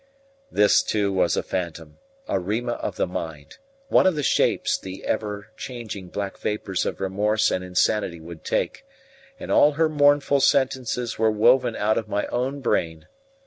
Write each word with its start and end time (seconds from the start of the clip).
This, 0.51 0.81
too, 0.81 1.13
was 1.13 1.37
a 1.37 1.43
phantom, 1.43 1.99
a 2.27 2.39
Rima 2.39 2.71
of 2.71 2.95
the 2.95 3.05
mind, 3.05 3.59
one 3.87 4.07
of 4.07 4.15
the 4.15 4.23
shapes 4.23 4.75
the 4.79 5.05
ever 5.05 5.51
changing 5.57 6.07
black 6.07 6.39
vapours 6.39 6.87
of 6.87 6.99
remorse 6.99 7.51
and 7.51 7.63
insanity 7.63 8.19
would 8.19 8.43
take; 8.43 8.83
and 9.39 9.51
all 9.51 9.73
her 9.73 9.89
mournful 9.89 10.39
sentences 10.39 11.19
were 11.19 11.29
woven 11.29 11.75
out 11.75 11.99
of 11.99 12.09
my 12.09 12.25
own 12.31 12.61
brain. 12.61 13.07